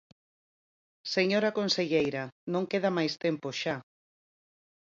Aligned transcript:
Señora 1.15 1.55
conselleira, 1.59 2.23
non 2.53 2.63
queda 2.71 2.95
máis 2.97 3.13
tempo 3.25 3.47
xa. 3.61 3.75